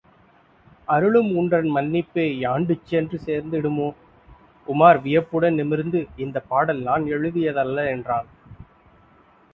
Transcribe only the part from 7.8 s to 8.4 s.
என்றான்.